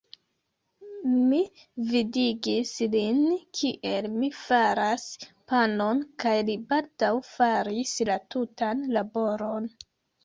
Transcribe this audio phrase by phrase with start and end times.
[1.31, 1.41] Mi
[1.89, 3.19] vidigis lin,
[3.59, 5.05] kiel mi faras
[5.53, 9.75] panon, kaj li baldaŭ faris la tutan laboron.